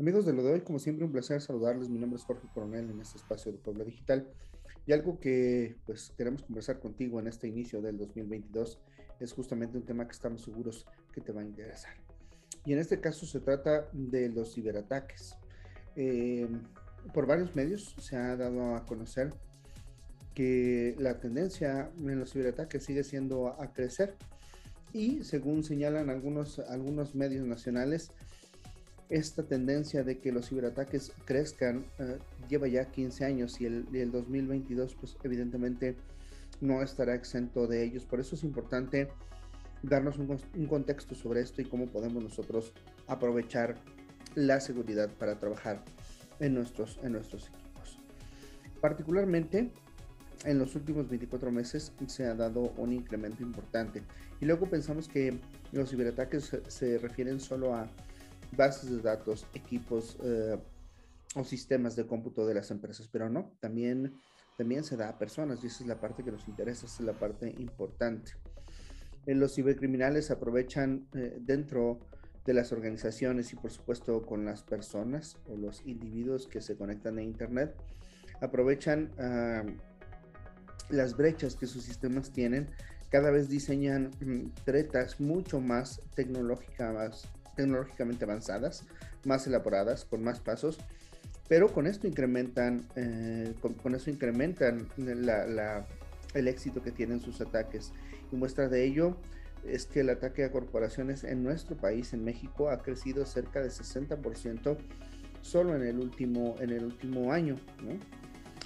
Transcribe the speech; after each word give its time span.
Amigos 0.00 0.24
de 0.24 0.32
lo 0.32 0.42
de 0.42 0.52
hoy, 0.52 0.60
como 0.62 0.78
siempre, 0.78 1.04
un 1.04 1.12
placer 1.12 1.42
saludarles. 1.42 1.90
Mi 1.90 1.98
nombre 1.98 2.16
es 2.16 2.24
Jorge 2.24 2.48
Coronel 2.54 2.88
en 2.88 3.02
este 3.02 3.18
espacio 3.18 3.52
de 3.52 3.58
Puebla 3.58 3.84
Digital. 3.84 4.26
Y 4.86 4.92
algo 4.92 5.20
que 5.20 5.76
pues 5.84 6.10
queremos 6.16 6.42
conversar 6.42 6.80
contigo 6.80 7.20
en 7.20 7.26
este 7.26 7.48
inicio 7.48 7.82
del 7.82 7.98
2022 7.98 8.78
es 9.20 9.32
justamente 9.34 9.76
un 9.76 9.84
tema 9.84 10.06
que 10.06 10.12
estamos 10.12 10.40
seguros 10.40 10.86
que 11.12 11.20
te 11.20 11.32
va 11.32 11.42
a 11.42 11.44
interesar. 11.44 11.92
Y 12.64 12.72
en 12.72 12.78
este 12.78 12.98
caso 12.98 13.26
se 13.26 13.40
trata 13.40 13.90
de 13.92 14.30
los 14.30 14.54
ciberataques. 14.54 15.36
Eh, 15.96 16.48
por 17.12 17.26
varios 17.26 17.54
medios 17.54 17.94
se 17.98 18.16
ha 18.16 18.38
dado 18.38 18.76
a 18.76 18.86
conocer 18.86 19.34
que 20.34 20.96
la 20.98 21.20
tendencia 21.20 21.90
en 21.98 22.18
los 22.18 22.32
ciberataques 22.32 22.82
sigue 22.82 23.04
siendo 23.04 23.48
a, 23.48 23.70
crecer 23.74 24.16
y 24.94 25.24
según 25.24 25.62
señalan 25.62 26.08
algunos, 26.08 26.58
algunos 26.58 27.14
medios 27.14 27.46
nacionales, 27.46 28.12
esta 29.10 29.42
tendencia 29.42 30.04
de 30.04 30.18
que 30.18 30.32
los 30.32 30.48
ciberataques 30.48 31.12
crezcan 31.24 31.84
eh, 31.98 32.18
lleva 32.48 32.68
ya 32.68 32.86
15 32.86 33.24
años 33.24 33.60
y 33.60 33.66
el, 33.66 33.86
el, 33.92 34.12
2022 34.12 34.94
pues 34.94 35.16
evidentemente 35.24 35.96
no 36.60 36.82
estará 36.82 37.14
exento 37.14 37.66
de 37.66 37.84
ellos. 37.84 38.04
Por 38.06 38.20
eso 38.20 38.36
es 38.36 38.44
importante 38.44 39.08
darnos 39.82 40.18
un, 40.18 40.38
un, 40.56 40.66
contexto 40.66 41.14
sobre 41.14 41.40
esto 41.40 41.60
y 41.60 41.64
cómo 41.64 41.86
podemos 41.86 42.22
nosotros 42.22 42.72
aprovechar 43.06 43.76
la 44.34 44.60
seguridad 44.60 45.10
para 45.10 45.38
trabajar 45.38 45.82
en 46.38 46.54
nuestros, 46.54 46.98
en 47.02 47.12
nuestros 47.12 47.48
equipos. 47.48 47.98
Particularmente 48.80 49.70
en 50.44 50.58
los 50.58 50.74
últimos 50.74 51.08
24 51.08 51.50
meses 51.50 51.92
se 52.06 52.26
ha 52.26 52.34
dado 52.34 52.72
un 52.76 52.92
incremento 52.92 53.42
importante. 53.42 54.02
Y 54.40 54.46
luego 54.46 54.66
pensamos 54.66 55.08
que 55.08 55.38
los 55.72 55.90
ciberataques 55.90 56.56
se, 56.66 56.98
refieren 56.98 57.40
solo 57.40 57.74
a 57.74 57.88
bases 58.56 58.90
de 58.90 59.00
datos, 59.00 59.46
equipos 59.54 60.16
eh, 60.22 60.58
o 61.34 61.44
sistemas 61.44 61.96
de 61.96 62.06
cómputo 62.06 62.46
de 62.46 62.54
las 62.54 62.70
empresas, 62.70 63.08
pero 63.10 63.28
no, 63.28 63.52
también, 63.60 64.14
también 64.56 64.84
se 64.84 64.96
da 64.96 65.08
a 65.08 65.18
personas 65.18 65.62
y 65.62 65.68
esa 65.68 65.82
es 65.82 65.88
la 65.88 66.00
parte 66.00 66.24
que 66.24 66.32
nos 66.32 66.48
interesa, 66.48 66.86
esa 66.86 67.02
es 67.02 67.06
la 67.06 67.12
parte 67.12 67.54
importante. 67.58 68.32
Eh, 69.26 69.34
los 69.34 69.54
cibercriminales 69.54 70.30
aprovechan 70.30 71.06
eh, 71.14 71.38
dentro 71.40 72.00
de 72.44 72.54
las 72.54 72.72
organizaciones 72.72 73.52
y 73.52 73.56
por 73.56 73.70
supuesto 73.70 74.22
con 74.22 74.44
las 74.44 74.62
personas 74.62 75.36
o 75.46 75.56
los 75.56 75.86
individuos 75.86 76.46
que 76.46 76.60
se 76.60 76.76
conectan 76.76 77.18
a 77.18 77.22
Internet, 77.22 77.74
aprovechan 78.40 79.12
ah, 79.18 79.62
las 80.88 81.16
brechas 81.16 81.54
que 81.54 81.66
sus 81.66 81.84
sistemas 81.84 82.30
tienen, 82.30 82.68
cada 83.10 83.30
vez 83.30 83.48
diseñan 83.48 84.10
mm, 84.20 84.64
tretas 84.64 85.20
mucho 85.20 85.60
más 85.60 86.00
tecnológicas, 86.14 87.28
tecnológicamente 87.56 88.24
avanzadas, 88.24 88.84
más 89.24 89.46
elaboradas, 89.46 90.04
con 90.04 90.22
más 90.22 90.40
pasos, 90.40 90.78
pero 91.48 91.72
con 91.72 91.86
esto 91.86 92.06
incrementan, 92.06 92.86
eh, 92.96 93.54
con, 93.60 93.94
eso 93.94 94.10
incrementan 94.10 94.86
el 94.96 96.48
éxito 96.48 96.82
que 96.82 96.92
tienen 96.92 97.20
sus 97.20 97.40
ataques. 97.40 97.92
Y 98.30 98.36
muestra 98.36 98.68
de 98.68 98.84
ello 98.84 99.16
es 99.66 99.86
que 99.86 100.00
el 100.00 100.10
ataque 100.10 100.44
a 100.44 100.52
corporaciones 100.52 101.24
en 101.24 101.42
nuestro 101.42 101.76
país, 101.76 102.12
en 102.12 102.24
México, 102.24 102.70
ha 102.70 102.82
crecido 102.82 103.26
cerca 103.26 103.60
de 103.60 103.68
60% 103.68 104.76
solo 105.42 105.74
en 105.74 105.82
el 105.82 105.98
último, 105.98 106.54
en 106.60 106.70
el 106.70 106.84
último 106.84 107.32
año. 107.32 107.56
¿no? 107.82 107.98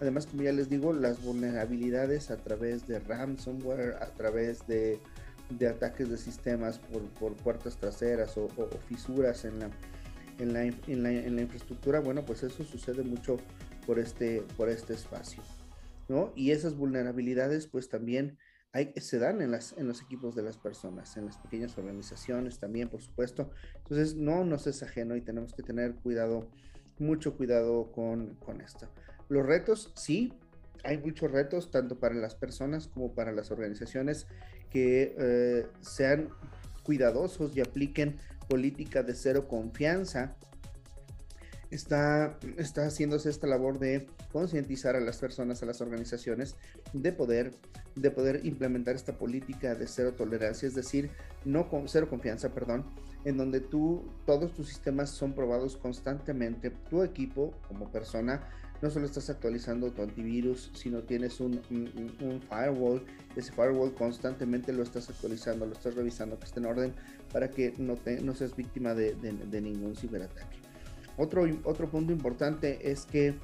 Además, 0.00 0.26
como 0.26 0.42
ya 0.42 0.52
les 0.52 0.68
digo, 0.68 0.92
las 0.92 1.22
vulnerabilidades 1.22 2.30
a 2.30 2.36
través 2.36 2.86
de 2.86 2.98
ransomware, 2.98 3.94
a 4.02 4.06
través 4.08 4.66
de, 4.66 5.00
de 5.50 5.68
ataques 5.68 6.08
de 6.08 6.18
sistemas 6.18 6.78
por, 6.78 7.02
por 7.10 7.34
puertas 7.36 7.76
traseras 7.76 8.36
o, 8.36 8.48
fisuras 8.88 9.44
en 9.44 9.60
la, 9.60 9.70
en, 10.38 10.52
la, 10.52 10.64
en, 10.64 11.02
la, 11.02 11.12
en 11.12 11.36
la, 11.36 11.42
infraestructura, 11.42 12.00
bueno, 12.00 12.24
pues 12.24 12.42
eso 12.42 12.64
sucede 12.64 13.02
mucho 13.02 13.36
por 13.86 13.98
este, 13.98 14.42
por 14.56 14.68
este 14.68 14.94
espacio. 14.94 15.42
¿no? 16.08 16.32
Y 16.36 16.50
esas 16.50 16.76
vulnerabilidades 16.76 17.66
pues 17.66 17.88
también 17.88 18.38
hay, 18.72 18.92
se 18.96 19.18
dan 19.18 19.40
en, 19.40 19.50
las, 19.50 19.74
en 19.78 19.88
los 19.88 20.02
equipos 20.02 20.34
de 20.34 20.42
las 20.42 20.58
personas, 20.58 21.16
en 21.16 21.26
las 21.26 21.38
pequeñas 21.38 21.78
organizaciones 21.78 22.58
también, 22.58 22.88
por 22.88 23.00
supuesto. 23.00 23.50
Entonces, 23.76 24.16
no 24.16 24.44
nos 24.44 24.66
es 24.66 24.82
ajeno 24.82 25.16
y 25.16 25.22
tenemos 25.22 25.54
que 25.54 25.62
tener 25.62 25.94
cuidado, 25.94 26.50
mucho 26.98 27.36
cuidado 27.36 27.90
con, 27.90 28.34
con 28.34 28.60
esto. 28.60 28.88
Los 29.28 29.46
retos, 29.46 29.92
sí, 29.96 30.34
hay 30.84 30.98
muchos 30.98 31.30
retos, 31.30 31.70
tanto 31.70 31.98
para 31.98 32.14
las 32.14 32.34
personas 32.34 32.88
como 32.88 33.14
para 33.14 33.32
las 33.32 33.50
organizaciones, 33.50 34.26
que 34.70 35.14
eh, 35.18 35.66
sean 35.80 36.28
cuidadosos 36.82 37.56
y 37.56 37.60
apliquen 37.60 38.16
política 38.48 39.02
de 39.02 39.14
cero 39.14 39.48
confianza. 39.48 40.36
Está, 41.70 42.38
está 42.58 42.86
haciéndose 42.86 43.28
esta 43.28 43.48
labor 43.48 43.80
de 43.80 44.06
concientizar 44.32 44.94
a 44.94 45.00
las 45.00 45.18
personas, 45.18 45.62
a 45.62 45.66
las 45.66 45.80
organizaciones, 45.80 46.54
de 46.92 47.12
poder, 47.12 47.54
de 47.96 48.10
poder 48.10 48.46
implementar 48.46 48.94
esta 48.94 49.18
política 49.18 49.74
de 49.74 49.88
cero 49.88 50.14
tolerancia, 50.14 50.68
es 50.68 50.74
decir, 50.74 51.10
no 51.44 51.68
con 51.68 51.88
cero 51.88 52.08
confianza, 52.08 52.50
perdón, 52.50 52.84
en 53.24 53.36
donde 53.36 53.60
tú, 53.60 54.08
todos 54.24 54.54
tus 54.54 54.68
sistemas 54.68 55.10
son 55.10 55.34
probados 55.34 55.76
constantemente, 55.76 56.70
tu 56.70 57.02
equipo 57.02 57.52
como 57.66 57.90
persona 57.90 58.48
no 58.82 58.90
solo 58.90 59.06
estás 59.06 59.30
actualizando 59.30 59.90
tu 59.92 60.02
antivirus, 60.02 60.70
sino 60.74 61.02
tienes 61.02 61.40
un, 61.40 61.60
firewall. 62.48 63.04
Ese 63.34 63.52
firewall 63.52 63.94
constantemente 63.94 64.72
lo 64.72 64.82
estás 64.82 65.08
actualizando, 65.08 65.66
lo 65.66 65.72
estás 65.72 65.94
revisando 65.94 66.38
que 66.38 66.44
esté 66.44 66.60
en 66.60 66.66
orden 66.66 66.94
para 67.32 67.50
que 67.50 67.74
no, 67.78 67.96
te, 67.96 68.20
no 68.20 68.34
seas 68.34 68.54
víctima 68.54 68.94
de, 68.94 69.14
de, 69.14 69.60
ningún 69.60 69.96
ciberataque. 69.96 70.58
Otro, 71.16 71.46
otro 71.64 71.90
punto 71.90 72.12
importante 72.12 72.90
es 72.90 73.06
que 73.06 73.34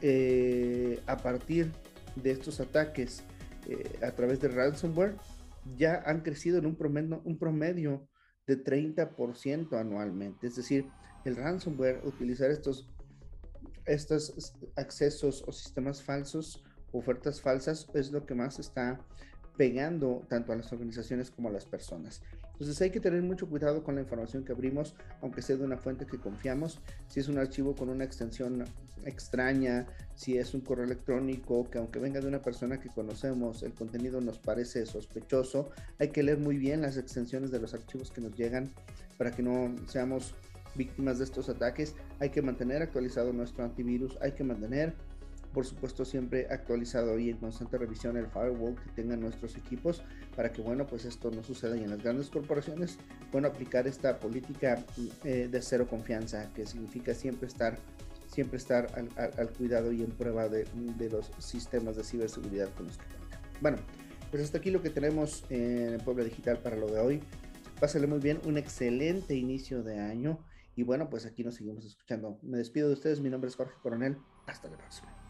eh, 0.00 1.00
a 1.06 1.16
partir 1.16 1.72
de 2.16 2.30
estos 2.30 2.60
ataques 2.60 3.22
eh, 3.68 3.98
a 4.02 4.10
través 4.12 4.40
de 4.40 4.48
ransomware, 4.48 5.16
ya 5.76 6.02
han 6.04 6.20
crecido 6.20 6.58
en 6.58 6.66
un 6.66 6.76
promedio, 6.76 7.22
un 7.24 7.38
promedio 7.38 8.06
de 8.46 8.62
30% 8.62 9.78
anualmente. 9.78 10.46
Es 10.46 10.56
decir, 10.56 10.86
el 11.24 11.36
ransomware, 11.36 12.02
utilizar 12.04 12.50
estos 12.50 12.88
estos 13.86 14.54
accesos 14.76 15.44
o 15.46 15.52
sistemas 15.52 16.02
falsos, 16.02 16.62
ofertas 16.92 17.40
falsas, 17.40 17.88
es 17.94 18.12
lo 18.12 18.24
que 18.24 18.34
más 18.34 18.58
está 18.58 19.00
pegando 19.56 20.22
tanto 20.28 20.52
a 20.52 20.56
las 20.56 20.72
organizaciones 20.72 21.30
como 21.30 21.48
a 21.48 21.52
las 21.52 21.64
personas. 21.64 22.22
Entonces 22.52 22.80
hay 22.82 22.90
que 22.90 23.00
tener 23.00 23.22
mucho 23.22 23.48
cuidado 23.48 23.82
con 23.82 23.96
la 23.96 24.00
información 24.00 24.44
que 24.44 24.52
abrimos, 24.52 24.94
aunque 25.20 25.42
sea 25.42 25.56
de 25.56 25.64
una 25.64 25.76
fuente 25.76 26.06
que 26.06 26.18
confiamos. 26.18 26.80
Si 27.08 27.20
es 27.20 27.28
un 27.28 27.38
archivo 27.38 27.74
con 27.74 27.88
una 27.88 28.04
extensión 28.04 28.64
extraña, 29.04 29.86
si 30.14 30.38
es 30.38 30.54
un 30.54 30.60
correo 30.60 30.84
electrónico 30.84 31.68
que 31.68 31.78
aunque 31.78 31.98
venga 31.98 32.20
de 32.20 32.28
una 32.28 32.42
persona 32.42 32.80
que 32.80 32.88
conocemos, 32.88 33.62
el 33.62 33.74
contenido 33.74 34.20
nos 34.20 34.38
parece 34.38 34.86
sospechoso, 34.86 35.70
hay 35.98 36.08
que 36.08 36.22
leer 36.22 36.38
muy 36.38 36.56
bien 36.56 36.82
las 36.82 36.96
extensiones 36.96 37.50
de 37.50 37.60
los 37.60 37.74
archivos 37.74 38.10
que 38.10 38.20
nos 38.20 38.36
llegan 38.36 38.72
para 39.18 39.32
que 39.32 39.42
no 39.42 39.74
seamos 39.88 40.34
víctimas 40.74 41.18
de 41.18 41.24
estos 41.24 41.48
ataques, 41.48 41.94
hay 42.20 42.30
que 42.30 42.42
mantener 42.42 42.82
actualizado 42.82 43.32
nuestro 43.32 43.64
antivirus, 43.64 44.16
hay 44.20 44.32
que 44.32 44.44
mantener, 44.44 44.94
por 45.52 45.64
supuesto, 45.64 46.04
siempre 46.04 46.46
actualizado 46.50 47.18
y 47.18 47.30
en 47.30 47.36
constante 47.36 47.78
revisión 47.78 48.16
el 48.16 48.26
firewall 48.26 48.74
que 48.74 48.90
tengan 48.90 49.20
nuestros 49.20 49.56
equipos 49.56 50.02
para 50.36 50.52
que, 50.52 50.62
bueno, 50.62 50.86
pues 50.86 51.04
esto 51.04 51.30
no 51.30 51.42
suceda 51.42 51.76
y 51.76 51.84
en 51.84 51.90
las 51.90 52.02
grandes 52.02 52.28
corporaciones, 52.28 52.98
bueno, 53.30 53.48
aplicar 53.48 53.86
esta 53.86 54.18
política 54.18 54.84
eh, 55.24 55.48
de 55.50 55.62
cero 55.62 55.86
confianza, 55.88 56.50
que 56.54 56.66
significa 56.66 57.14
siempre 57.14 57.48
estar 57.48 57.78
siempre 58.26 58.56
estar 58.56 58.88
al, 58.96 59.08
al, 59.38 59.48
cuidado 59.50 59.92
y 59.92 60.02
en 60.02 60.10
prueba 60.10 60.48
de, 60.48 60.66
de, 60.98 61.08
los 61.08 61.30
sistemas 61.38 61.94
de 61.94 62.02
ciberseguridad 62.02 62.68
con 62.74 62.86
los 62.86 62.98
que 62.98 63.04
cuentan. 63.04 63.40
Bueno, 63.60 63.76
pues 64.32 64.42
hasta 64.42 64.58
aquí 64.58 64.72
lo 64.72 64.82
que 64.82 64.90
tenemos 64.90 65.44
en 65.50 65.98
Puebla 65.98 66.24
Digital 66.24 66.58
para 66.58 66.74
lo 66.74 66.88
de 66.88 66.98
hoy. 66.98 67.20
Pásale 67.78 68.08
muy 68.08 68.18
bien, 68.18 68.40
un 68.44 68.58
excelente 68.58 69.36
inicio 69.36 69.84
de 69.84 70.00
año 70.00 70.40
y 70.76 70.82
bueno, 70.82 71.08
pues 71.08 71.26
aquí 71.26 71.44
nos 71.44 71.54
seguimos 71.54 71.84
escuchando. 71.84 72.38
Me 72.42 72.58
despido 72.58 72.88
de 72.88 72.94
ustedes. 72.94 73.20
Mi 73.20 73.30
nombre 73.30 73.48
es 73.48 73.56
Jorge 73.56 73.74
Coronel. 73.82 74.18
Hasta 74.46 74.68
la 74.68 74.76
próxima. 74.76 75.23